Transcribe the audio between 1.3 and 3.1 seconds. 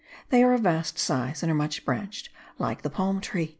and are branched like the date